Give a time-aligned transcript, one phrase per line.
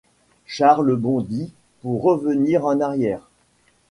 [0.47, 3.29] Charles bondit pour revenir en arrière.